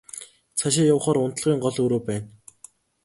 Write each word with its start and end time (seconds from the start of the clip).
Цаашаа 0.57 0.87
явахаар 0.93 1.17
унтлагын 1.23 1.59
гол 1.65 1.75
өрөө 1.85 2.01
байна. 2.09 2.27